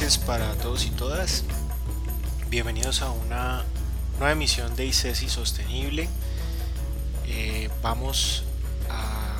[0.00, 1.44] noches para todos y todas.
[2.48, 3.64] Bienvenidos a una
[4.18, 6.08] nueva emisión de ICESI Sostenible.
[7.26, 8.44] Eh, vamos
[8.88, 9.36] a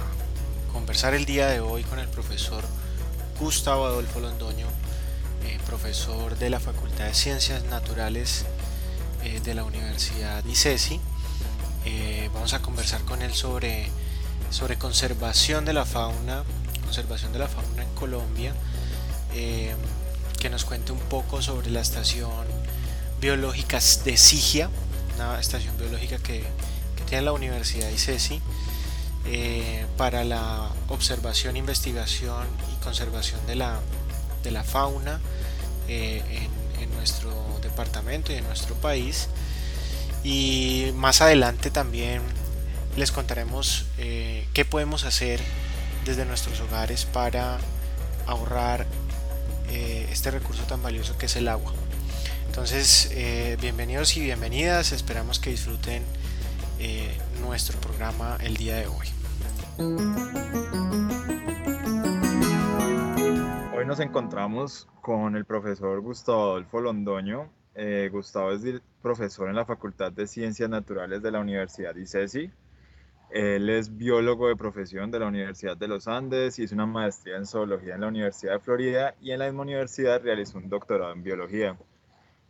[0.71, 2.63] conversar el día de hoy con el profesor
[3.39, 4.67] Gustavo Adolfo Londoño,
[5.47, 8.45] eh, profesor de la Facultad de Ciencias Naturales
[9.23, 11.01] eh, de la Universidad ICESI.
[12.35, 13.89] vamos a conversar con él sobre,
[14.51, 16.45] sobre conservación de la fauna,
[16.85, 18.53] conservación de la fauna en Colombia
[20.41, 22.31] que nos cuente un poco sobre la estación
[23.21, 24.71] biológica de Sigia,
[25.17, 26.45] una estación biológica que,
[27.09, 28.41] tiene la Universidad ICESI
[29.27, 33.81] eh, para la observación, investigación y conservación de la,
[34.45, 35.19] de la fauna
[35.89, 36.23] eh,
[36.77, 39.29] en, en, nuestro departamento y en nuestro país.
[40.23, 42.23] Y más adelante también
[42.97, 45.41] les contaremos qué podemos hacer
[46.05, 47.59] desde nuestros hogares para
[48.29, 48.87] ahorrar
[49.71, 51.73] eh, este recurso tan valioso que es el agua.
[52.47, 56.03] Entonces, eh, bienvenidos y bienvenidas, esperamos que disfruten
[56.81, 59.07] eh, nuestro programa el día de hoy.
[63.77, 67.49] Hoy nos encontramos con el profesor Gustavo Adolfo Londoño.
[68.11, 68.63] Gustavo es
[69.01, 72.51] profesor en la Facultad de Ciencias Naturales de la Universidad ICESI
[73.33, 77.47] él es biólogo de profesión de la Universidad de los Andes, hizo una maestría en
[77.47, 81.23] zoología en la Universidad de Florida y en la misma universidad realizó un doctorado en
[81.23, 81.79] biología.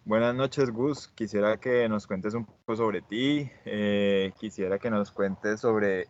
[0.06, 1.08] Buenas noches, Gus.
[1.08, 3.50] Quisiera que nos cuentes un poco sobre ti.
[3.66, 6.08] Eh, quisiera que nos cuentes sobre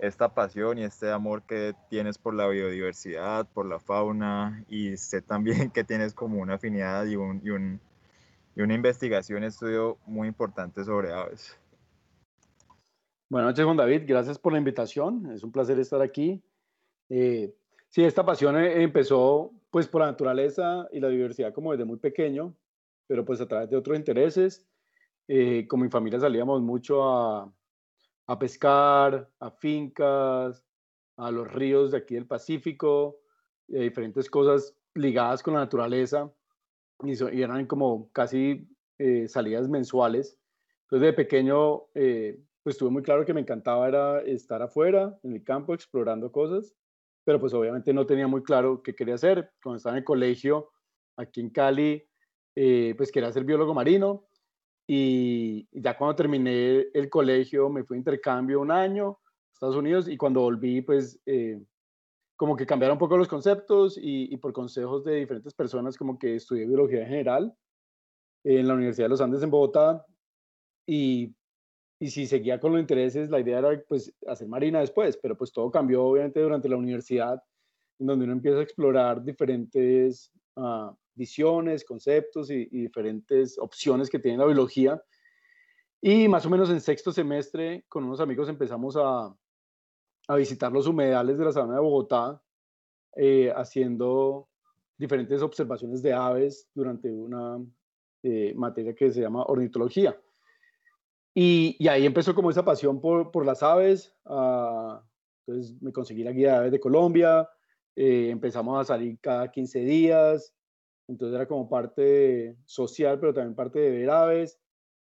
[0.00, 5.22] esta pasión y este amor que tienes por la biodiversidad, por la fauna y sé
[5.22, 7.80] también que tienes como una afinidad y, un, y, un,
[8.56, 11.56] y una investigación, estudio muy importante sobre aves.
[13.32, 14.02] Buenas noches, Juan David.
[14.04, 15.32] Gracias por la invitación.
[15.32, 16.44] Es un placer estar aquí.
[17.08, 17.56] Eh,
[17.88, 21.96] sí, esta pasión eh, empezó pues por la naturaleza y la diversidad como desde muy
[21.96, 22.54] pequeño,
[23.06, 24.66] pero pues a través de otros intereses.
[25.28, 27.50] Eh, con mi familia salíamos mucho a,
[28.26, 30.62] a pescar, a fincas,
[31.16, 33.16] a los ríos de aquí del Pacífico,
[33.66, 36.30] y diferentes cosas ligadas con la naturaleza
[37.02, 40.38] y, y eran como casi eh, salidas mensuales.
[40.82, 41.84] Entonces de pequeño
[42.62, 46.74] pues tuve muy claro que me encantaba era estar afuera, en el campo, explorando cosas,
[47.24, 49.52] pero pues obviamente no tenía muy claro qué quería hacer.
[49.62, 50.70] Cuando estaba en el colegio,
[51.16, 52.04] aquí en Cali,
[52.54, 54.26] eh, pues quería ser biólogo marino
[54.86, 60.08] y ya cuando terminé el colegio me fui a intercambio un año a Estados Unidos
[60.08, 61.62] y cuando volví pues eh,
[62.36, 66.34] como que cambiaron un poco los conceptos y, por consejos de diferentes personas como que
[66.34, 67.54] estudié biología en general
[68.44, 70.04] en la Universidad de los Andes en Bogotá
[70.86, 71.34] y
[72.02, 75.52] y si seguía con los intereses, la idea era pues hacer marina después, pero pues
[75.52, 77.40] todo cambió obviamente durante la universidad,
[78.00, 84.38] en donde uno empieza a explorar diferentes uh, visiones, conceptos y, diferentes opciones que tiene
[84.38, 85.00] la biología.
[86.00, 89.32] Y más o menos en sexto semestre, con unos amigos empezamos a,
[90.26, 92.42] a visitar los humedales de la sabana de Bogotá,
[93.14, 94.48] eh, haciendo
[94.98, 97.64] diferentes observaciones de aves durante una
[98.24, 100.18] eh, materia que se llama ornitología.
[101.34, 104.14] Y, ahí empezó como esa pasión por, las aves.
[104.26, 105.02] Ah,
[105.46, 107.48] entonces me conseguí la guía de aves de Colombia.
[107.96, 110.54] Eh, empezamos a salir cada 15 días.
[111.08, 114.58] Entonces era como parte social, pero también parte de ver aves.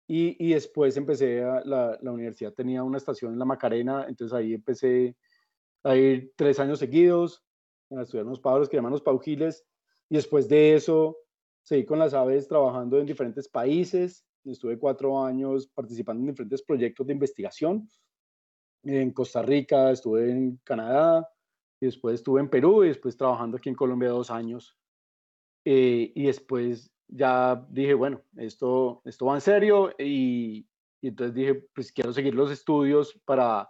[0.08, 4.34] Y, y después empecé, a, la, la, universidad tenía una estación en La Macarena, entonces
[4.34, 5.16] ahí empecé
[5.84, 7.44] a ir tres años seguidos,
[7.90, 9.66] a estudiar unos pájaros que llaman los paujiles.
[10.08, 11.18] Y después de eso,
[11.62, 17.06] seguí con las aves trabajando en diferentes países estuve cuatro años participando en diferentes proyectos
[17.06, 17.88] de investigación.
[18.84, 21.28] En Costa Rica, estuve en Canadá,
[21.80, 24.76] y después estuve en Perú y después trabajando aquí en Colombia dos años.
[25.64, 30.66] Eh, y después ya dije, bueno, esto, esto va en serio y,
[31.00, 33.68] y, entonces dije, pues quiero seguir los estudios para,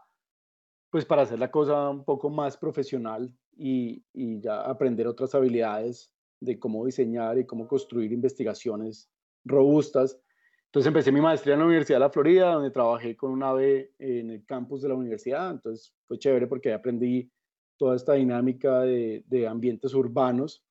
[0.91, 6.13] pues para hacer la cosa un poco más profesional y, y ya aprender otras habilidades
[6.41, 9.11] de cómo diseñar y cómo construir investigaciones
[9.45, 10.21] robustas
[10.69, 13.93] entonces empecé mi maestría en la Universidad de la Florida, donde trabajé con un ave
[13.99, 15.51] en el campus de la universidad.
[15.51, 17.31] Entonces fue chévere porque aprendí
[17.79, 20.65] toda esta dinámica de, de ambientes urbanos.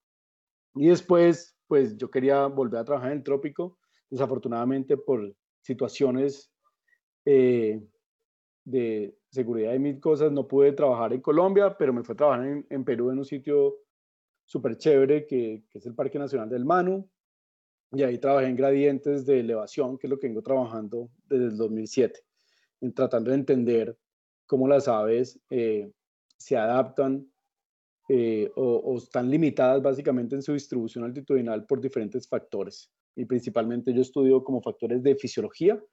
[0.76, 3.80] Y después, pues yo quería volver a trabajar en el trópico.
[4.10, 6.52] Desafortunadamente, por situaciones
[7.26, 7.82] eh,
[8.64, 12.64] de seguridad y mil cosas, no pude trabajar en Colombia, pero me fue a trabajar
[12.70, 13.76] en, Perú en un sitio
[14.46, 17.10] súper chévere que, es el Parque Nacional del Manu.
[17.92, 21.57] Y ahí trabajé en gradientes de elevación, que es lo que vengo trabajando desde el
[21.57, 22.19] 2007,
[22.81, 23.98] en tratando de entender
[24.45, 25.92] cómo las aves eh,
[26.38, 27.28] se adaptan
[28.10, 32.89] eh, o, están limitadas básicamente en su distribución altitudinal por diferentes factores.
[33.16, 35.83] Y principalmente yo estudio como factores de fisiología,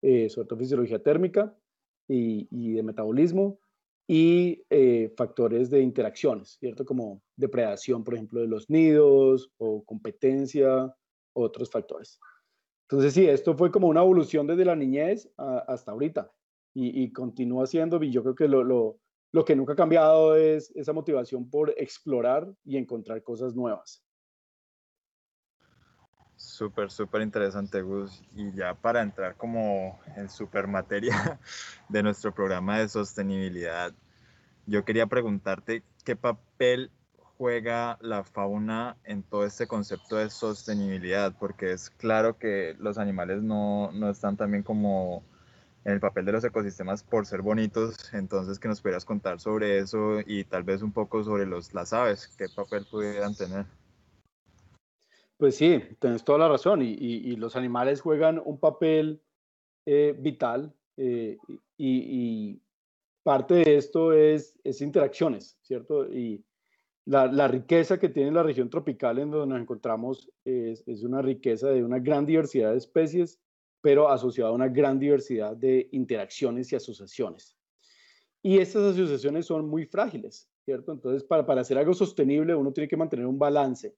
[0.00, 1.54] eh, sobre todo fisiología térmica
[2.08, 3.60] y, de metabolismo,
[4.06, 6.84] y eh, factores de interacciones, ¿cierto?
[6.84, 10.92] Como depredación, por ejemplo, de los nidos o competencia,
[11.32, 12.20] otros factores.
[12.88, 16.32] Entonces, sí, esto fue como una evolución desde la niñez hasta ahorita
[16.74, 18.98] y, continúa siendo, y yo creo que lo, lo,
[19.32, 24.04] lo que nunca ha cambiado es esa motivación por explorar y encontrar cosas nuevas.
[26.40, 28.22] Súper, súper interesante, Gus.
[28.34, 31.38] Y ya para entrar como en super materia
[31.88, 33.92] de nuestro programa de sostenibilidad,
[34.66, 36.90] yo quería preguntarte qué papel
[37.40, 43.42] juega la fauna en todo este concepto de sostenibilidad, porque es claro que los animales
[43.42, 45.22] no, no están también como
[45.86, 49.78] en el papel de los ecosistemas por ser bonitos, entonces que nos pudieras contar sobre
[49.78, 53.64] eso y tal vez un poco sobre los, las aves, qué papel pudieran tener.
[55.38, 59.22] Pues sí, tienes toda la razón y, y, los animales juegan un papel
[59.86, 61.38] eh, vital eh,
[61.78, 62.62] y, y,
[63.22, 66.06] parte de esto es, es interacciones, ¿cierto?
[66.06, 66.44] Y
[67.06, 71.68] la, riqueza que tiene la región tropical en donde nos encontramos es, es una riqueza
[71.70, 73.40] de una gran diversidad de especies
[73.80, 77.56] pero asociado a una gran diversidad de interacciones y asociaciones.
[78.42, 80.92] Y estas asociaciones son muy frágiles, ¿cierto?
[80.92, 83.96] Entonces, para, para hacer algo sostenible, uno tiene que mantener un balance.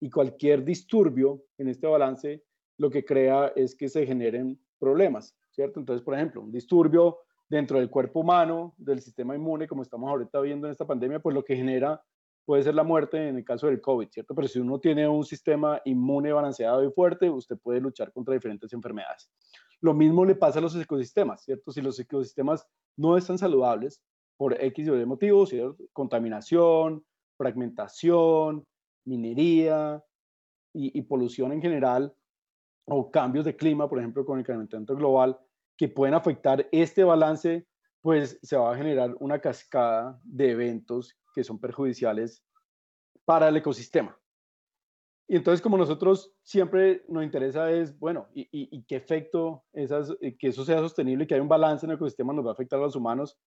[0.00, 2.42] Y cualquier disturbio en este balance
[2.78, 5.78] lo que crea es que se generen problemas, ¿cierto?
[5.78, 10.40] Entonces, por ejemplo, un disturbio dentro del cuerpo humano, del sistema inmune, como estamos ahorita
[10.40, 12.02] viendo en esta pandemia, pues lo que genera
[12.44, 14.34] puede ser la muerte en el caso del COVID, ¿cierto?
[14.34, 18.72] Pero si uno tiene un sistema inmune balanceado y fuerte, usted puede luchar contra diferentes
[18.72, 19.30] enfermedades.
[19.80, 21.72] Lo mismo le pasa a los ecosistemas, ¿cierto?
[21.72, 22.66] Si los ecosistemas
[22.96, 24.02] no están saludables
[24.36, 25.76] por X o Y motivos, ¿cierto?
[25.92, 27.04] Contaminación,
[27.36, 28.64] fragmentación,
[29.04, 30.02] minería
[30.72, 32.14] y, y polución en general,
[32.84, 35.38] o cambios de clima, por ejemplo, con el calentamiento global,
[35.76, 37.66] que pueden afectar este balance,
[38.00, 42.44] pues se va a generar una cascada de eventos que son perjudiciales
[43.24, 44.18] para el ecosistema.
[45.28, 50.48] Y entonces, como nosotros siempre nos interesa es, bueno, ¿y, qué efecto esas, eh, que
[50.48, 52.78] eso sea sostenible y que haya un balance en el ecosistema nos va a afectar
[52.78, 53.38] a los humanos?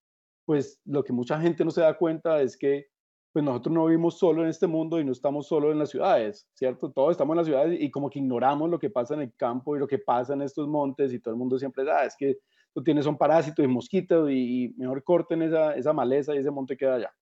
[0.45, 2.87] Pues lo que mucha gente no se da cuenta es que
[3.33, 6.47] pues nosotros no vivimos solo en este mundo y no estamos solo en las ciudades,
[6.53, 6.91] ¿cierto?
[6.91, 9.75] Todos estamos en las ciudades y como que ignoramos lo que pasa en el campo
[9.75, 12.37] y lo que pasa en estos montes y todo el mundo siempre, ah, es que
[12.73, 16.77] tú tienes un parásito y mosquito y, mejor corten esa, esa maleza y ese monte
[16.77, 17.13] queda allá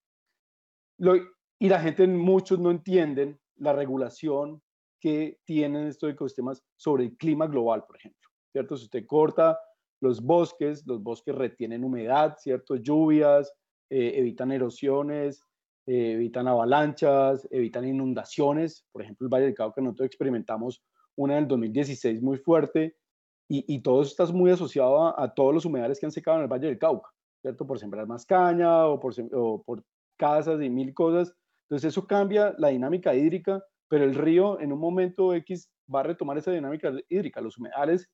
[0.98, 4.62] y la gente, muchos no entienden la regulación
[5.00, 8.30] que tienen estos ecosistemas sobre el clima global, por ejemplo.
[8.52, 8.78] ¿Cierto?
[8.78, 9.60] Si usted corta
[10.00, 12.76] los bosques, los bosques retienen humedad, ¿cierto?
[12.76, 13.52] Lluvias,
[13.90, 15.42] eh, evitan erosiones,
[15.86, 18.86] eh, evitan avalanchas, evitan inundaciones.
[18.92, 20.84] Por ejemplo, el Valle del Cauca, nosotros experimentamos
[21.16, 22.96] una en el 2016 muy fuerte
[23.50, 26.44] y, y todo eso está muy asociado a, todos los humedales que han secado en
[26.44, 27.10] el Valle del Cauca,
[27.42, 27.66] ¿cierto?
[27.66, 29.84] Por sembrar más caña o por, o por
[30.18, 31.34] casas y mil cosas.
[31.70, 36.04] Entonces eso cambia la dinámica hídrica, pero el río en un momento X va a
[36.04, 37.42] retomar esa dinámica hídrica.
[37.42, 38.10] Los humedales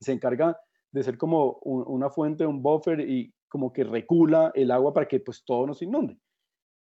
[0.00, 0.54] se encargan
[0.92, 5.20] de ser como una fuente, un buffer y como que recula el agua para que
[5.20, 6.18] pues todo no se inunde.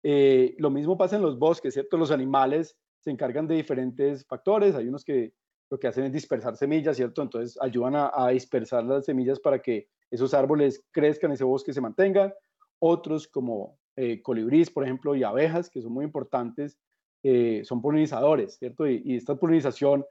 [0.02, 1.96] Eh, lo mismo pasa en los bosques, ¿cierto?
[1.96, 4.74] Los animales se encargan de diferentes factores.
[4.74, 5.34] Hay unos que
[5.70, 7.22] lo que hacen es dispersar semillas, ¿cierto?
[7.22, 11.80] Entonces ayudan a, a dispersar las semillas para que esos árboles crezcan, ese bosque se
[11.80, 12.34] mantenga.
[12.80, 16.78] Otros como eh, colibríes, por ejemplo, y abejas, que son muy importantes,
[17.24, 18.86] eh, son polinizadores, ¿cierto?
[18.86, 20.04] Y, esta polinización,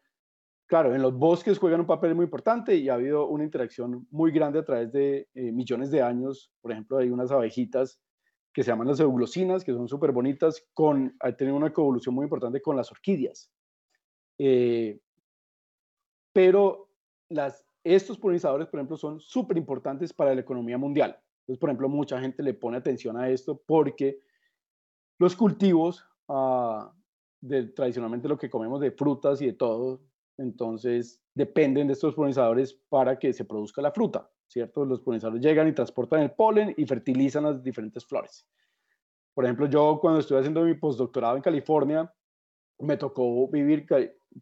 [0.66, 4.32] claro, en los bosques juegan un papel muy importante y ha habido una interacción muy
[4.32, 6.52] grande a través de eh, millones de años.
[6.60, 7.98] Por ejemplo, hay unas abejitas
[8.54, 12.62] que se llaman las euglosinas, que son súper bonitas, con, tienen una coevolución muy importante
[12.62, 13.50] con las orquídeas.
[16.34, 16.90] pero
[17.30, 21.18] las, estos polinizadores, por ejemplo, son súper importantes para la economía mundial.
[21.48, 24.20] Entonces, por ejemplo, mucha gente le pone atención a esto porque
[25.18, 26.06] los cultivos,
[27.40, 30.02] de, tradicionalmente lo que comemos de frutas y de todo,
[30.38, 34.84] entonces dependen de estos polinizadores para que se produzca la fruta, ¿cierto?
[34.84, 38.46] Los polinizadores llegan y transportan el polen y fertilizan las diferentes flores.
[39.34, 42.14] Por ejemplo, yo cuando estuve haciendo mi postdoctorado en California,
[42.80, 43.86] me tocó vivir,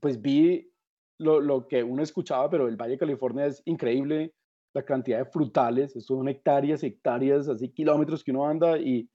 [0.01, 0.73] pues vi
[1.19, 4.33] lo, lo, que uno escuchaba, pero el Valle de California es increíble
[4.75, 9.09] la cantidad de frutales, estos son hectáreas, hectáreas, así kilómetros que uno anda y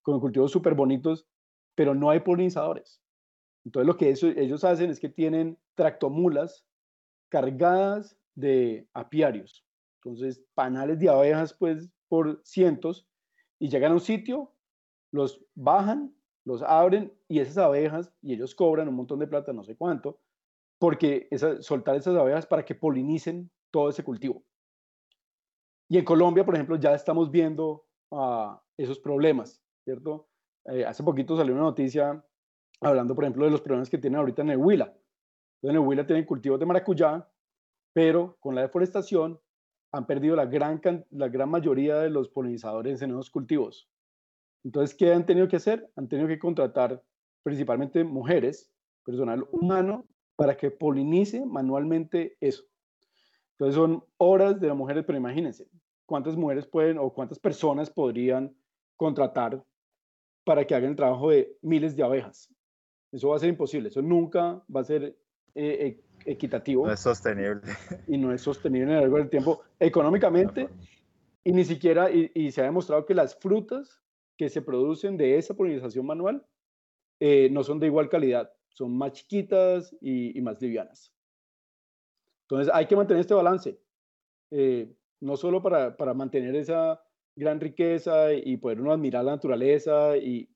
[0.00, 1.28] con cultivos súper bonitos,
[1.74, 3.02] pero no hay polinizadores.
[3.64, 4.08] Entonces lo que
[4.40, 6.66] ellos hacen es que tienen tractomulas
[7.28, 9.64] cargadas de apiarios.
[10.02, 13.06] Entonces, panales de abejas, pues, por cientos,
[13.60, 14.54] y llegan a un sitio,
[15.12, 19.62] los bajan, los abren y esas abejas, y ellos cobran un montón de plata, no
[19.62, 20.18] sé cuánto,
[20.78, 21.28] porque
[21.60, 24.42] soltar esas abejas para que polinicen todo ese cultivo.
[25.92, 30.26] Y en Colombia, por ejemplo, ya estamos viendo uh, esos problemas, ¿cierto?
[30.64, 32.24] Eh, hace poquito salió una noticia
[32.80, 34.96] hablando, por ejemplo, de los problemas que tienen ahorita en el Huila.
[35.60, 37.28] En el Huila tienen cultivos de maracuyá,
[37.92, 39.38] pero con la deforestación
[39.92, 40.80] han perdido la gran,
[41.10, 43.90] la gran mayoría de los polinizadores en esos cultivos.
[44.64, 45.92] Entonces, ¿qué han tenido que hacer?
[45.96, 47.04] Han tenido que contratar
[47.42, 48.72] principalmente mujeres,
[49.04, 50.06] personal humano,
[50.36, 52.64] para que polinice manualmente eso.
[53.58, 55.68] Entonces son horas de las mujeres, pero imagínense,
[56.06, 58.54] ¿cuántas mujeres pueden o cuántas personas podrían
[58.96, 59.64] contratar
[60.44, 62.48] para que hagan el trabajo de miles de abejas?
[63.12, 65.16] Eso va a ser imposible, eso nunca va a ser eh,
[65.54, 66.86] eh, equitativo.
[66.86, 67.60] No es sostenible.
[68.08, 70.68] Y no es sostenible en el largo del tiempo económicamente.
[71.44, 74.00] Y ni siquiera, y, se ha demostrado que las frutas
[74.38, 76.46] que se producen de esa polinización manual
[77.20, 81.12] eh, no son de igual calidad, son más chiquitas y, más livianas.
[82.44, 83.78] Entonces hay que mantener este balance,
[85.22, 87.00] no solo para, para, mantener esa
[87.36, 90.48] gran riqueza y poder uno admirar la naturaleza y,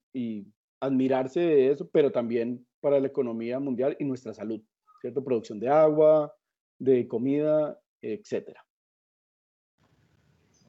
[0.80, 4.60] admirarse de eso, pero también para la economía mundial y nuestra salud,
[5.00, 5.24] ¿cierto?
[5.24, 6.34] Producción de agua,
[6.78, 8.62] de comida, etcétera.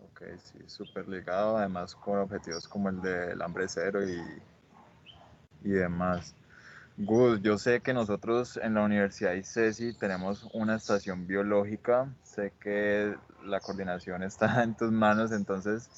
[0.02, 6.36] Ok, sí, súper ligado, además con objetivos como el del hambre cero y, y demás.
[7.00, 13.14] Gus, yo sé que nosotros en la Universidad ICESI tenemos una estación biológica, sé que
[13.46, 15.92] la coordinación está en tus manos, entonces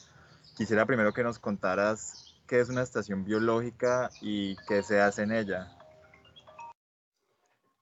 [0.57, 5.31] quisiera primero que nos contaras qué es una estación biológica y qué se hace en
[5.31, 5.71] ella.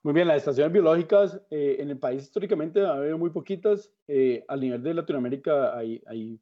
[0.03, 3.91] Muy bien, las estaciones biológicas eh, en el país históricamente ha habido muy poquitas.
[4.07, 6.39] Eh, al nivel de Latinoamérica hay, hay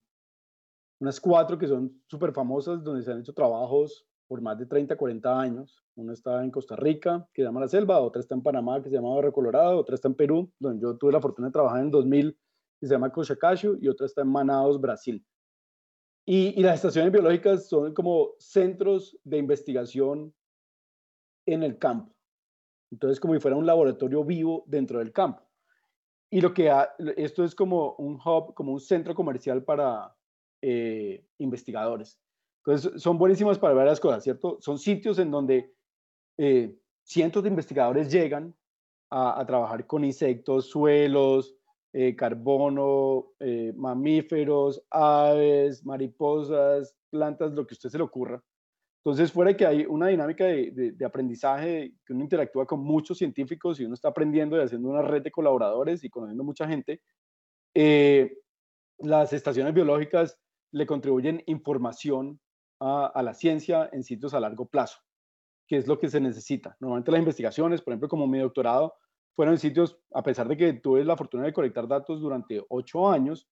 [1.00, 4.96] unas cuatro que son súper famosas, donde se han hecho trabajos por más de 30,
[4.96, 5.84] 40 años.
[5.96, 8.90] Una está en Costa Rica, que se llama La Selva, otra está en Panamá, que
[8.90, 11.80] se llama Barrio Colorado, otra está en Perú, donde yo tuve la fortuna de trabajar
[11.80, 12.38] en el 2000,
[12.80, 15.26] que se llama Cochacacho, y otra está en Manaus, Brasil.
[16.28, 20.34] Y, las estaciones biológicas son como centros de investigación
[21.46, 22.16] en el campo.
[22.92, 25.44] Entonces, como si fuera un laboratorio vivo dentro del campo.
[26.32, 26.72] Y lo que
[27.18, 30.16] esto es como un hub, como un centro comercial para
[30.64, 32.20] eh, investigadores.
[32.66, 34.58] Entonces, son buenísimas para varias cosas, ¿cierto?
[34.60, 35.74] Son sitios en donde
[36.38, 38.56] eh, cientos de investigadores llegan
[39.10, 41.56] a, a, trabajar con insectos, suelos,
[41.98, 48.44] eh, carbono, eh, mamíferos, aves, mariposas, plantas, lo que a usted se le ocurra.
[48.98, 53.80] Entonces, fuera de que hay una dinámica de, aprendizaje, que uno interactúa con muchos científicos
[53.80, 57.00] y uno está aprendiendo y haciendo una red de colaboradores y conociendo mucha gente,
[57.74, 58.40] eh,
[58.98, 60.38] las estaciones biológicas
[60.72, 62.42] le contribuyen información
[62.86, 65.00] a, a, la ciencia en sitios a largo plazo,
[65.68, 66.76] que es lo que se necesita.
[66.80, 68.94] Normalmente las investigaciones, por ejemplo, como mi doctorado,
[69.36, 73.48] fueron sitios, a pesar de que tuve la fortuna de colectar datos durante ocho años,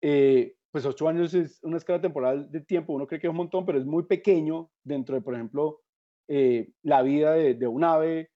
[0.00, 3.36] eh, pues ocho años es una escala temporal de tiempo, uno cree que es un
[3.36, 5.82] montón, pero es muy pequeño dentro de, por ejemplo,
[6.28, 8.30] eh, la vida de, un ave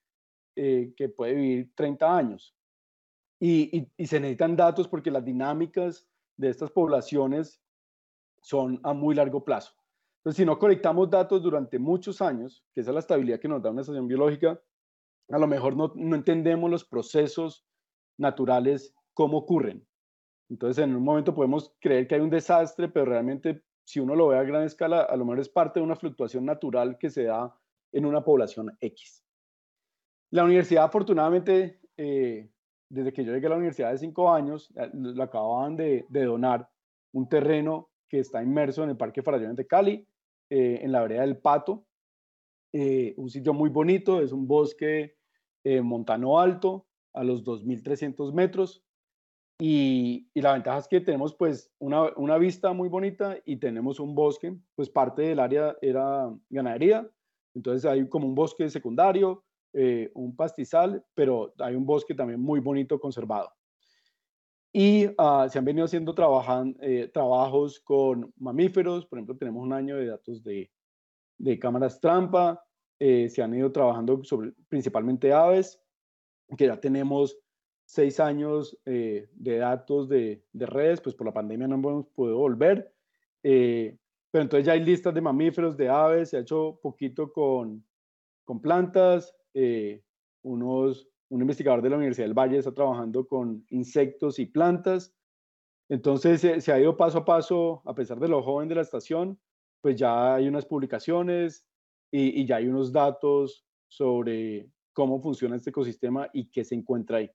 [0.56, 2.56] eh, que puede vivir 30 años.
[3.40, 7.60] Y, y, se necesitan datos porque las dinámicas de estas poblaciones
[8.40, 9.72] son a muy largo plazo.
[10.22, 13.60] Entonces, si no colectamos datos durante muchos años, que esa es la estabilidad que nos
[13.60, 14.60] da una estación biológica,
[15.28, 17.66] a lo mejor no, entendemos los procesos
[18.18, 19.84] naturales, cómo ocurren.
[20.48, 24.28] Entonces, en un momento podemos creer que hay un desastre, pero realmente, si uno lo
[24.28, 27.24] ve a gran escala, a lo mejor es parte de una fluctuación natural que se
[27.24, 27.52] da
[27.90, 29.24] en una población X.
[30.30, 32.48] La universidad, afortunadamente, eh,
[32.88, 36.70] desde que yo llegué a la universidad de cinco años, eh, lo acababan de, donar
[37.12, 40.06] un terreno que está inmerso en el Parque Farallones de Cali,
[40.54, 41.86] eh, en la vereda del Pato,
[42.74, 45.16] un sitio muy bonito, es un bosque
[45.64, 48.84] eh, montano alto a los 2.300 metros.
[49.60, 54.56] Y, la ventaja es que tenemos pues una, vista muy bonita y tenemos un bosque,
[54.74, 57.08] pues parte del área era ganadería,
[57.54, 62.58] entonces hay como un bosque secundario, eh, un pastizal, pero hay un bosque también muy
[62.58, 63.52] bonito conservado.
[64.72, 66.14] Y ah, se han venido haciendo
[66.80, 70.70] eh, trabajos con mamíferos, por ejemplo, tenemos un año de datos de,
[71.38, 72.64] de cámaras trampa,
[73.04, 75.80] eh, se han ido trabajando sobre principalmente aves,
[76.56, 77.36] que ya tenemos
[77.84, 82.94] seis años eh, de datos de, redes, pues por la pandemia no hemos podido volver,
[83.42, 83.98] eh,
[84.30, 87.84] pero entonces ya hay listas de mamíferos, de aves, se ha hecho poquito con,
[88.44, 89.34] con plantas,
[90.42, 95.14] unos, un investigador de la Universidad del Valle está trabajando con insectos y plantas,
[95.88, 99.40] entonces se, ha ido paso a paso, a pesar de lo joven de la estación,
[99.80, 101.66] pues ya hay unas publicaciones,
[102.10, 107.30] y, ya hay unos datos sobre cómo funciona este ecosistema y qué se encuentra ahí.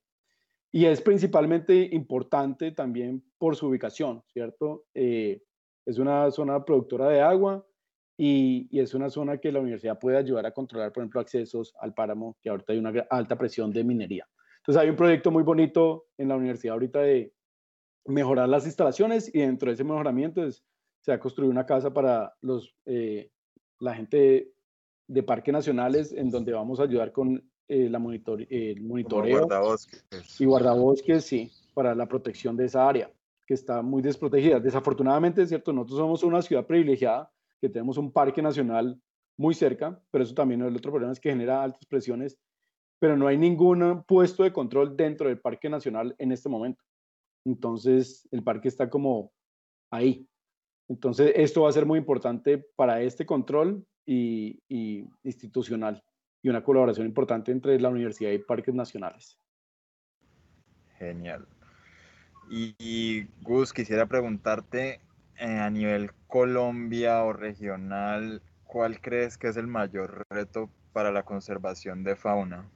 [0.72, 4.86] Y es principalmente importante también por su ubicación, ¿cierto?
[4.94, 5.42] Eh,
[5.88, 7.67] es una zona productora de agua
[8.18, 11.74] y, y, es una zona que la universidad puede ayudar a controlar, por ejemplo, accesos
[11.80, 14.28] al páramo, que ahorita hay una alta presión de minería.
[14.58, 17.32] Entonces hay un proyecto muy bonito en la universidad ahorita de
[18.06, 20.64] mejorar las instalaciones y dentro de ese mejoramiento es,
[21.02, 23.30] se ha construido una casa para los, eh,
[23.80, 24.52] la gente
[25.08, 30.42] de parques nacionales en donde vamos a ayudar con eh, la monitor el monitoreo guardabosques.
[30.42, 33.12] y guardabosques, sí, para la protección de esa área
[33.46, 34.60] que está muy desprotegida.
[34.60, 39.02] Desafortunadamente, es cierto, nosotros somos una ciudad privilegiada, que tenemos un parque nacional
[39.38, 42.38] muy cerca, pero eso también el otro problema es que genera altas presiones,
[43.00, 46.84] pero no hay ningún puesto de control dentro del parque nacional en este momento.
[47.46, 49.32] Entonces, el parque está como
[49.92, 50.28] ahí.
[50.90, 54.60] Entonces, esto va a ser muy importante para este control y,
[55.24, 56.04] institucional
[56.42, 59.38] y una colaboración importante entre la universidad y parques nacionales.
[60.98, 61.48] Genial.
[62.50, 65.02] Y, Gus, quisiera preguntarte
[65.40, 71.24] eh, a nivel Colombia o regional, ¿cuál crees que es el mayor reto para la
[71.24, 72.70] conservación de fauna?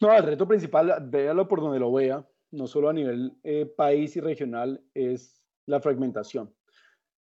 [0.00, 4.16] No, el reto principal, véalo por donde lo vea, no solo a nivel eh, país
[4.16, 6.54] y regional, es la fragmentación.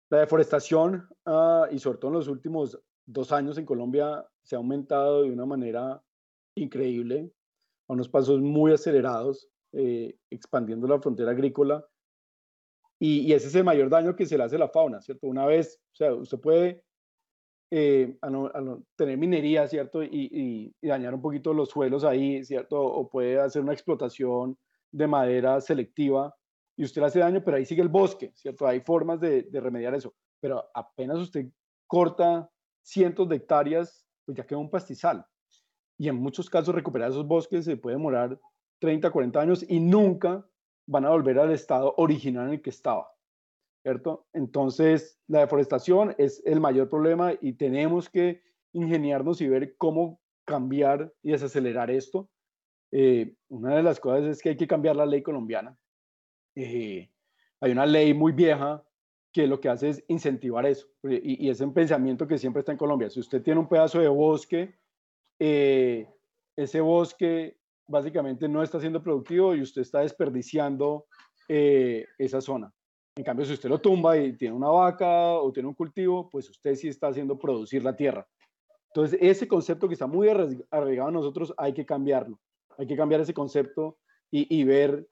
[0.10, 4.60] La deforestación, ah, y sobre todo en los últimos dos años en Colombia, se ha
[4.60, 6.02] aumentado de una manera
[6.56, 7.32] increíble,
[7.88, 11.86] a unos pasos muy acelerados, eh, expandiendo la frontera agrícola.
[13.00, 15.28] Y, ese es el mayor daño que se le hace a la fauna, ¿cierto?
[15.28, 16.84] Una vez, o sea, usted puede
[17.72, 18.18] eh,
[18.96, 20.02] tener minería, ¿cierto?
[20.04, 22.82] Y, y, dañar un poquito los suelos ahí, ¿cierto?
[22.82, 24.58] O puede hacer una explotación
[24.92, 26.34] de madera selectiva
[26.78, 28.68] y usted le hace daño, pero ahí sigue el bosque, ¿cierto?
[28.68, 31.48] Hay formas de, remediar eso, pero apenas usted
[31.88, 32.50] corta
[32.82, 35.26] cientos de hectáreas, pues ya queda un pastizal.
[35.98, 38.38] Y en muchos casos recuperar esos bosques se puede demorar
[38.80, 40.46] 30, 40 años y nunca
[40.88, 43.12] van a volver al estado original en el que estaba,
[43.84, 44.28] ¿cierto?
[44.34, 48.42] Entonces, la deforestación es el mayor problema y tenemos que
[48.74, 52.30] ingeniarnos y ver cómo cambiar y desacelerar esto
[52.98, 55.78] eh, una de las cosas es que hay que cambiar la ley colombiana.
[56.56, 57.12] Eh,
[57.60, 58.86] hay una ley muy vieja
[59.34, 60.88] que lo que hace es incentivar eso.
[61.04, 63.10] Y, es un pensamiento que siempre está en Colombia.
[63.10, 64.80] Si usted tiene un pedazo de bosque,
[65.40, 66.08] eh,
[66.56, 71.06] ese bosque básicamente no está siendo productivo y usted está desperdiciando
[71.48, 72.74] esa zona.
[73.18, 76.50] En cambio, si usted lo tumba y tiene una vaca o tiene un cultivo, pues
[76.50, 78.28] usted sí está haciendo producir la tierra.
[78.88, 82.40] Entonces, ese concepto que está muy arraigado a nosotros hay que cambiarlo.
[82.78, 83.98] Hay que cambiar ese concepto
[84.32, 85.08] y, ver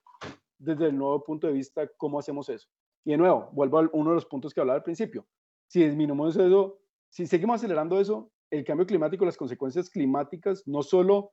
[0.57, 2.67] desde el nuevo punto de vista cómo hacemos eso.
[3.05, 5.25] Y de nuevo, vuelvo a uno de los puntos que hablaba al principio.
[5.67, 11.31] Si disminuimos eso, si seguimos acelerando eso, el cambio climático, las consecuencias climáticas, no solo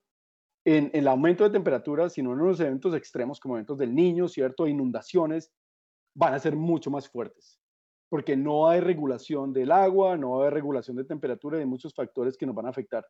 [0.64, 4.66] en, el aumento de temperatura, sino en los eventos extremos como eventos del niño, ¿cierto?
[4.66, 5.52] Inundaciones,
[6.14, 7.58] van a ser mucho más fuertes.
[8.08, 12.36] Porque no hay regulación del agua, no hay regulación de temperatura y hay muchos factores
[12.36, 13.06] que nos van a afectar.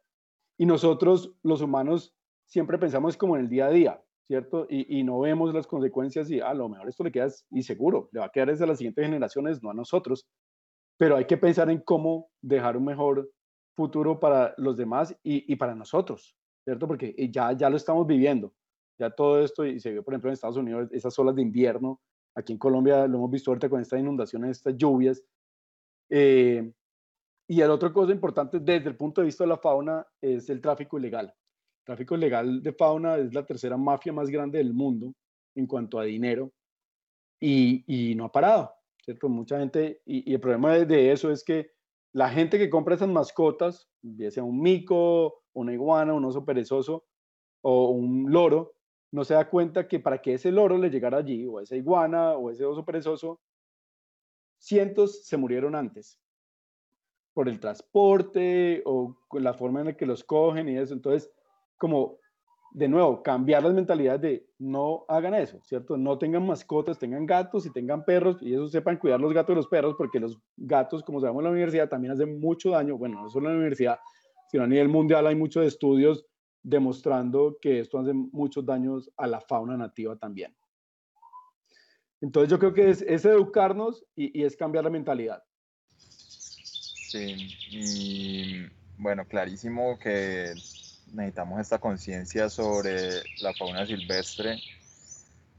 [0.58, 2.14] Y nosotros, los humanos,
[2.46, 4.66] siempre pensamos como en el día a día, ¿cierto?
[4.68, 8.20] Y, no vemos las consecuencias y a lo mejor esto le queda, y seguro, le
[8.20, 10.28] va a quedar desde las siguientes generaciones, no a nosotros,
[10.98, 13.30] pero hay que pensar en cómo dejar un mejor
[13.74, 16.86] futuro para los demás y, para nosotros, ¿cierto?
[16.86, 18.52] Porque ya, ya lo estamos viviendo,
[18.98, 22.00] ya todo esto, y se vio, por ejemplo, en Estados Unidos, esas olas de invierno,
[22.34, 25.22] aquí en Colombia lo hemos visto ahorita con estas inundaciones, estas lluvias.
[26.10, 26.72] Eh,
[27.48, 30.60] y el otro cosa importante desde el punto de vista de la fauna es el
[30.60, 31.34] tráfico ilegal
[31.84, 35.12] tráfico ilegal de fauna es la tercera mafia más grande del mundo
[35.56, 36.52] en cuanto a dinero
[37.42, 38.70] y, no ha parado,
[39.02, 39.28] ¿cierto?
[39.28, 41.72] Mucha gente, y, el problema de, eso es que
[42.12, 47.04] la gente que compra esas mascotas, ya sea un mico, una iguana, un oso perezoso
[47.62, 48.74] o un loro,
[49.12, 52.32] no se da cuenta que para que ese loro le llegara allí, o esa iguana,
[52.34, 53.40] o ese oso perezoso,
[54.58, 56.18] cientos se murieron antes
[57.32, 60.94] por el transporte o la forma en la que los cogen y eso.
[60.94, 61.30] Entonces,
[61.76, 62.18] como,
[62.72, 65.96] de nuevo, cambiar las mentalidades de no hagan eso, ¿cierto?
[65.96, 69.56] No tengan mascotas, tengan gatos y tengan perros y eso sepan cuidar los gatos y
[69.56, 72.98] los perros porque los gatos, como sabemos en la universidad, también hacen mucho daño.
[72.98, 73.98] Bueno, no solo en la universidad,
[74.50, 76.26] sino a nivel mundial hay muchos estudios
[76.62, 80.54] demostrando que esto hace muchos daños a la fauna nativa también.
[82.20, 85.42] Entonces yo creo que es, educarnos y, y, es cambiar la mentalidad.
[85.96, 87.34] Sí,
[87.70, 88.66] y
[88.98, 90.52] bueno, clarísimo que
[91.12, 94.60] necesitamos esta conciencia sobre la fauna silvestre,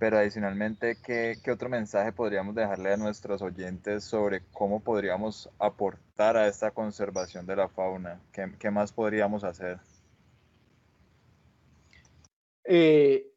[0.01, 6.35] pero adicionalmente, ¿qué, ¿qué, otro mensaje podríamos dejarle a nuestros oyentes sobre cómo podríamos aportar
[6.37, 8.19] a esta conservación de la fauna?
[8.33, 9.77] ¿Qué, qué más podríamos hacer?
[12.63, 13.31] Eh,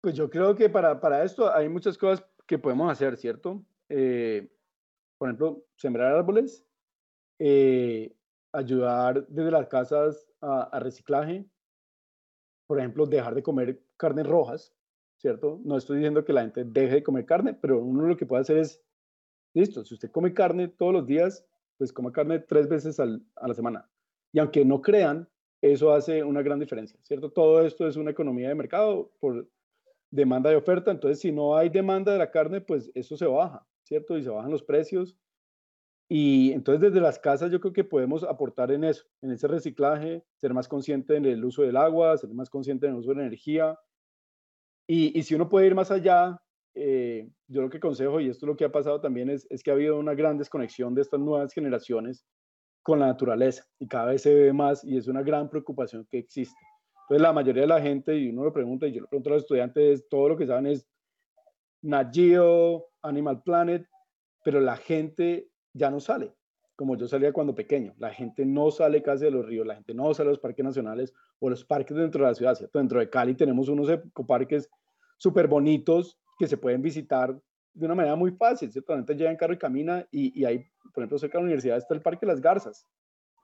[0.00, 3.62] pues yo creo que para, para, esto hay muchas cosas que podemos hacer, ¿cierto?
[3.90, 4.50] Eh,
[5.18, 6.66] por ejemplo, sembrar árboles,
[7.38, 8.16] eh,
[8.52, 11.44] ayudar desde las casas a, a reciclaje,
[12.66, 14.74] por ejemplo, dejar de comer carnes rojas,
[15.20, 15.60] ¿cierto?
[15.64, 18.40] No estoy diciendo que la gente deje de comer carne, pero uno lo que puede
[18.40, 18.82] hacer es,
[19.54, 23.54] listo, si usted come carne todos los días, pues come carne tres veces a la
[23.54, 23.88] semana.
[24.32, 25.28] Y aunque no crean,
[25.60, 27.30] eso hace una gran diferencia, ¿cierto?
[27.30, 29.46] Todo esto es una economía de mercado por
[30.10, 33.66] demanda y oferta, entonces si no hay demanda de la carne, pues eso se baja,
[33.82, 34.16] ¿cierto?
[34.16, 35.16] Y se bajan los precios.
[36.08, 40.24] Y entonces desde las casas yo creo que podemos aportar en eso, en ese reciclaje,
[40.36, 43.16] ser más consciente en el uso del agua, ser más consciente en el uso de
[43.16, 43.78] la energía,
[44.92, 46.36] y, si uno puede ir más allá,
[46.74, 49.62] eh, yo lo que aconsejo, y esto es lo que ha pasado también, es, es
[49.62, 52.26] que ha habido una gran desconexión de estas nuevas generaciones
[52.82, 56.18] con la naturaleza y cada vez se ve más y es una gran preocupación que
[56.18, 56.58] existe.
[57.02, 59.34] Entonces la mayoría de la gente, y uno lo pregunta, y yo lo pregunto a
[59.34, 60.84] los estudiantes, todo lo que saben es
[61.82, 63.86] Nat Geo, Animal Planet,
[64.42, 66.34] pero la gente ya no sale,
[66.80, 67.92] como yo salía cuando pequeño.
[67.98, 70.64] La gente no sale casi de los ríos, la gente no sale a los parques
[70.64, 72.78] nacionales o los parques dentro de la ciudad, ¿cierto?
[72.78, 74.70] Dentro de Cali tenemos unos ecoparques
[75.18, 77.38] súper bonitos que se pueden visitar
[77.74, 78.94] de una manera muy fácil, ¿cierto?
[78.94, 80.64] La gente llega en carro y camina y, y hay,
[80.94, 82.88] por ejemplo, cerca de la universidad está el Parque Las Garzas,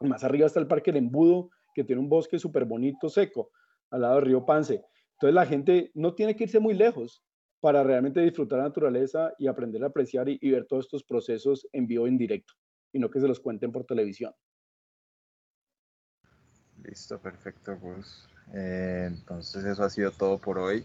[0.01, 3.51] y más arriba está el Parque El Embudo, que tiene un bosque súper bonito, seco,
[3.91, 4.83] al lado del río Pance.
[5.13, 7.23] Entonces la gente no tiene que irse muy lejos
[7.61, 11.87] para realmente disfrutar la naturaleza y aprender a apreciar y, ver todos estos procesos en
[11.87, 12.55] vivo en directo,
[12.97, 14.33] y no que se los cuenten por televisión.
[16.83, 18.29] Listo, perfecto, Gus.
[18.53, 20.85] Eh, entonces eso ha sido todo por hoy.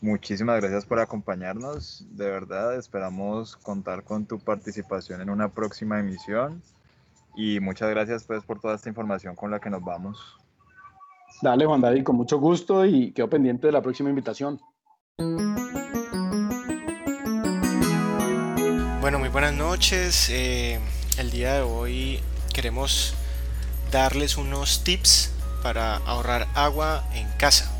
[0.00, 2.06] Muchísimas gracias por acompañarnos.
[2.10, 6.62] De verdad, esperamos contar con tu participación en una próxima emisión.
[7.36, 10.18] Y muchas gracias pues por toda esta información con la que nos vamos.
[11.42, 14.60] Dale, Juan David, con mucho gusto y quedo pendiente de la próxima invitación.
[19.00, 20.28] Bueno, muy buenas noches.
[20.30, 20.78] Eh,
[21.20, 22.18] el día de hoy
[22.54, 23.12] queremos
[23.90, 25.30] darles unos tips
[25.62, 27.70] para ahorrar agua en casa.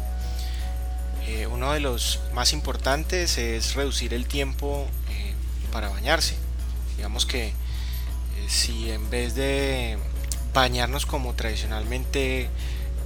[1.26, 5.32] Eh, uno de los más importantes es reducir el tiempo eh,
[5.72, 6.34] para bañarse.
[6.98, 7.52] Digamos que eh,
[8.46, 9.96] si en vez de
[10.52, 12.50] bañarnos como tradicionalmente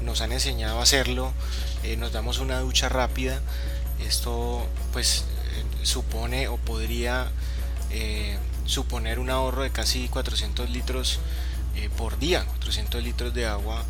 [0.03, 1.33] nos han enseñado a hacerlo,
[1.99, 3.41] nos damos una ducha rápida,
[4.01, 5.27] esto pues
[5.85, 7.31] supone o podría
[8.65, 11.21] suponer un ahorro de casi 400 litros
[11.97, 13.85] por día, 400 litros de agua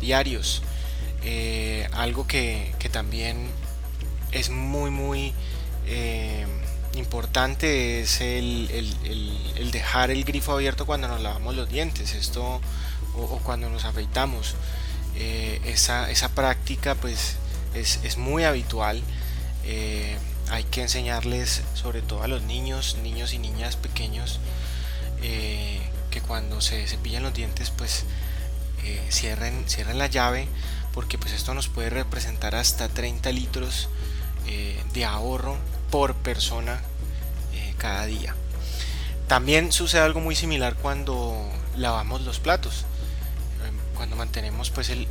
[0.00, 0.62] diarios.
[1.22, 3.46] Eh, algo que, también
[4.32, 5.34] es muy muy
[5.86, 6.46] eh,
[6.94, 8.68] importante es el,
[9.70, 12.60] dejar el grifo abierto cuando nos lavamos los dientes esto
[13.14, 14.54] o, cuando nos afeitamos
[15.16, 17.36] eh, esa, práctica pues
[17.74, 19.02] es, muy habitual
[19.64, 24.40] hay que enseñarles sobre todo a los niños niños y niñas pequeños
[25.20, 28.04] que cuando se cepillan los dientes pues
[29.10, 30.48] cierren, cierren la llave
[30.92, 33.88] porque pues esto nos puede representar hasta 30 litros
[34.46, 35.56] eh, de ahorro
[35.90, 36.80] por persona
[37.54, 38.34] eh, cada día.
[39.28, 41.36] También sucede algo muy similar cuando
[41.76, 42.84] lavamos los platos,
[43.66, 45.06] em, cuando mantenemos pues el,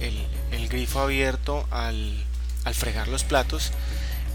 [0.69, 2.25] grifo abierto al,
[2.73, 3.71] fregar los platos,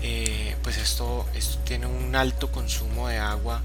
[0.07, 3.63] eh, pues esto, esto tiene un alto consumo de agua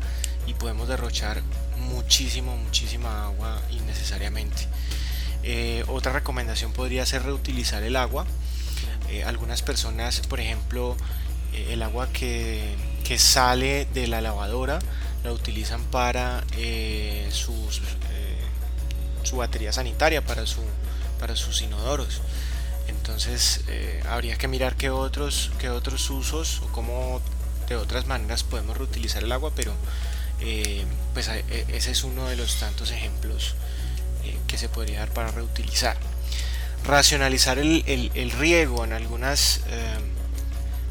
[0.48, 1.42] y podemos derrochar
[1.78, 4.66] muchísimo, muchísima agua innecesariamente.
[5.44, 8.26] Eh, otra recomendación podría ser reutilizar el agua.
[9.10, 10.96] Eh, algunas personas, por ejemplo,
[11.54, 12.78] eh, el agua que,
[13.18, 14.78] sale de la lavadora
[15.24, 16.44] la utilizan para
[17.32, 17.82] sus,
[19.24, 20.62] su batería sanitaria, para, su,
[21.20, 22.22] para sus inodoros.
[22.90, 23.62] Entonces
[24.08, 27.22] habría que mirar qué otros, qué otros usos o cómo
[27.68, 29.74] de otras maneras podemos reutilizar el agua, pero
[31.14, 33.56] pues ese es uno de los tantos ejemplos
[34.48, 35.98] que se podría dar para reutilizar.
[36.86, 39.98] Racionalizar el, riego en algunas eh,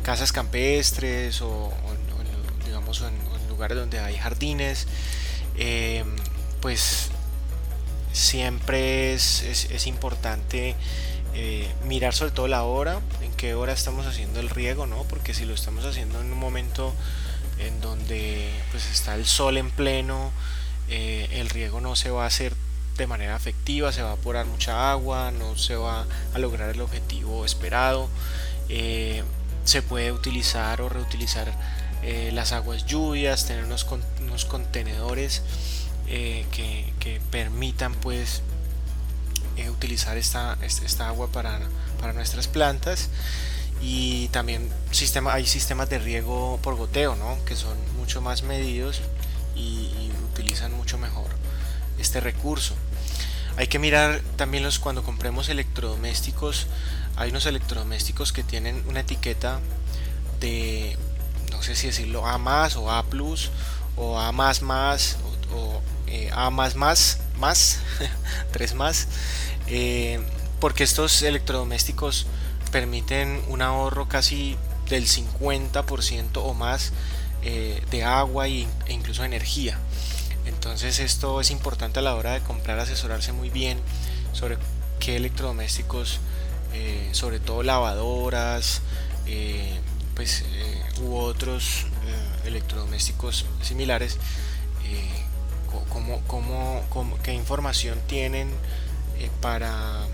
[0.02, 1.72] casas campestres o,
[2.64, 4.86] digamos en, lugares donde hay jardines,
[5.56, 6.04] eh,
[6.60, 7.08] pues
[8.12, 10.76] siempre es, importante
[11.34, 15.04] eh, mirar sobre todo la hora, en qué hora estamos haciendo el riego, ¿no?
[15.04, 16.92] Porque si lo estamos haciendo en un momento
[17.58, 20.30] en donde pues está el sol en pleno,
[20.88, 22.54] el riego no se va a hacer
[22.98, 26.80] de manera efectiva, se va a evaporar mucha agua, no se va a lograr el
[26.82, 28.08] objetivo esperado.
[28.68, 29.22] Eh,
[29.64, 31.52] se puede utilizar o reutilizar
[32.02, 33.84] eh, las aguas lluvias, tener unos,
[34.44, 35.42] contenedores
[36.08, 38.42] eh, que, permitan pues
[39.58, 41.58] eh, utilizar esta, esta, agua para,
[42.00, 43.08] para, nuestras plantas
[43.82, 47.44] y también sistema, hay sistemas de riego por goteo ¿no?
[47.44, 49.00] que son mucho más medidos
[49.56, 49.90] y,
[50.32, 51.26] utilizan mucho mejor
[51.98, 52.76] este recurso
[53.56, 56.68] hay que mirar también los cuando compremos electrodomésticos
[57.16, 59.58] hay unos electrodomésticos que tienen una etiqueta
[60.38, 60.96] de
[61.50, 63.50] no sé si decirlo A más o A plus
[63.96, 65.16] o A más más
[65.52, 67.80] o, eh, A más más más
[68.52, 69.08] 3 más
[69.66, 70.20] eh,
[70.60, 72.26] porque estos electrodomésticos
[72.72, 74.56] permiten un ahorro casi
[74.88, 76.92] del 50% o más
[77.42, 79.78] eh, de agua e incluso energía.
[80.46, 83.78] Entonces esto es importante a la hora de comprar asesorarse muy bien
[84.32, 84.58] sobre
[84.98, 86.20] qué electrodomésticos
[87.12, 88.82] sobre todo lavadoras
[90.14, 90.44] pues
[91.00, 94.18] u otros eh, electrodomésticos similares,
[95.72, 98.48] eh, qué información tienen
[99.18, 100.06] eh, para,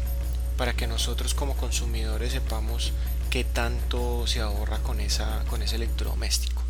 [0.56, 2.92] para que nosotros como consumidores sepamos
[3.30, 6.62] qué tanto se ahorra con, esa, con ese electrodoméstico.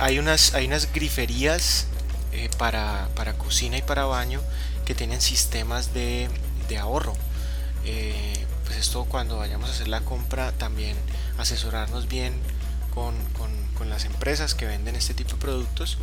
[0.00, 1.86] hay, unas, hay unas griferías
[2.58, 4.42] para, para, cocina y para baño
[4.84, 6.28] que tienen sistemas de,
[6.68, 7.14] de ahorro.
[8.64, 10.96] pues esto cuando vayamos a hacer la compra también
[11.38, 12.34] asesorarnos bien
[13.78, 15.98] con, las empresas que venden este tipo de productos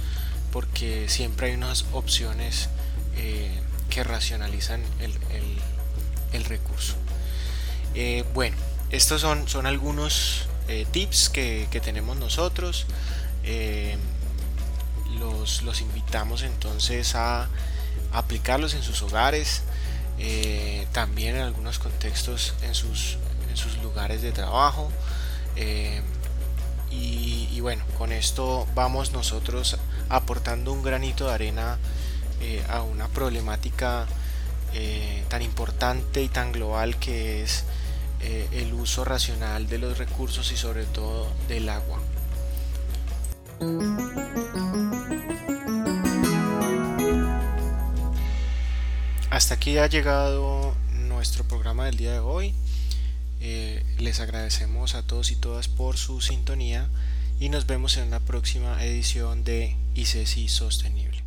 [0.56, 2.70] porque siempre hay unas opciones
[3.18, 3.52] eh,
[3.90, 4.82] que racionalizan
[6.32, 6.94] el, recurso.
[7.94, 8.56] Eh, bueno,
[8.90, 12.86] estos son, son algunos eh, tips que, tenemos nosotros.
[15.20, 17.50] Los, los, invitamos entonces a,
[18.14, 19.62] aplicarlos en sus hogares,
[20.94, 23.18] también en algunos contextos en sus,
[23.50, 24.90] en sus lugares de trabajo.
[26.92, 29.78] Y, bueno, con esto vamos nosotros
[30.10, 31.78] aportando un granito de arena
[32.42, 34.08] eh, a una problemática
[34.74, 37.64] eh, tan importante y tan global que es
[38.22, 42.00] eh, el uso racional de los recursos y sobre todo del agua.
[49.30, 52.54] Hasta aquí ha llegado nuestro programa del día de hoy.
[54.00, 56.90] Les agradecemos a todos y todas por su sintonía
[57.40, 61.25] y nos vemos en una próxima edición de ICESI Sostenible.